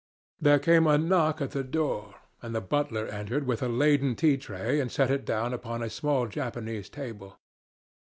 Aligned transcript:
There 0.39 0.57
came 0.57 0.87
a 0.87 0.97
knock 0.97 1.41
at 1.41 1.51
the 1.51 1.63
door, 1.63 2.15
and 2.41 2.55
the 2.55 2.59
butler 2.61 3.05
entered 3.05 3.45
with 3.45 3.61
a 3.61 3.67
laden 3.69 4.15
tea 4.15 4.35
tray 4.37 4.79
and 4.79 4.91
set 4.91 5.11
it 5.11 5.25
down 5.25 5.53
upon 5.53 5.83
a 5.83 5.91
small 5.91 6.25
Japanese 6.27 6.89
table. 6.89 7.37